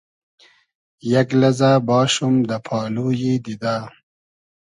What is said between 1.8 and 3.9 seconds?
باشوم دۂ پالویی دیدۂ